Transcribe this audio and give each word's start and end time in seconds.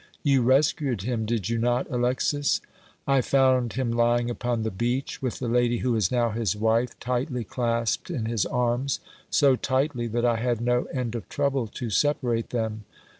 "You 0.23 0.41
rescued 0.41 1.03
him, 1.03 1.25
did 1.27 1.47
you 1.49 1.59
not, 1.59 1.85
Alexis?" 1.91 2.59
"I 3.05 3.21
found 3.21 3.73
him 3.73 3.91
lying 3.91 4.31
upon 4.31 4.63
the 4.63 4.71
beach, 4.71 5.21
with 5.21 5.37
the 5.37 5.47
lady 5.47 5.77
who 5.85 5.95
is 5.95 6.09
now 6.11 6.31
his 6.31 6.55
wife 6.55 6.97
tightly 6.99 7.43
clasped 7.43 8.09
in 8.09 8.25
his 8.25 8.47
arms, 8.47 8.99
so 9.29 9.55
tightly 9.55 10.07
that 10.07 10.25
I 10.25 10.37
had 10.37 10.59
no 10.59 10.85
end 10.85 11.13
of 11.13 11.29
trouble 11.29 11.67
to 11.67 11.91
separate 11.91 12.49
them. 12.49 12.83